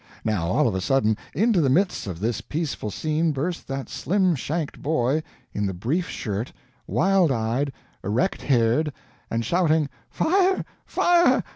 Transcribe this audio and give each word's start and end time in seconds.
Now 0.25 0.47
all 0.47 0.67
of 0.67 0.73
a 0.73 0.81
sudden, 0.81 1.15
into 1.31 1.61
the 1.61 1.69
midst 1.69 2.07
of 2.07 2.19
this 2.19 2.41
peaceful 2.41 2.89
scene 2.89 3.31
burst 3.33 3.67
that 3.67 3.87
slim 3.87 4.33
shanked 4.33 4.81
boy 4.81 5.21
in 5.53 5.67
the 5.67 5.75
brief 5.75 6.09
shirt, 6.09 6.51
wild 6.87 7.31
eyed, 7.31 7.71
erect 8.03 8.41
haired, 8.41 8.91
and 9.29 9.45
shouting, 9.45 9.89
"Fire, 10.09 10.65
fire! 10.87 11.43